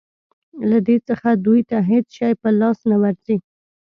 [0.69, 3.37] له دې څخه دوی ته هېڅ شی په لاس نه ورځي.